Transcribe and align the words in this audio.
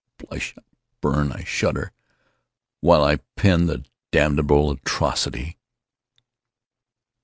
I 0.01 0.25
blush, 0.25 0.55
I 0.57 0.63
burn, 0.99 1.31
I 1.31 1.43
shudder, 1.43 1.91
while 2.79 3.03
I 3.03 3.17
pen 3.37 3.67
the 3.67 3.85
damnable 4.09 4.71
atrocity. 4.71 5.59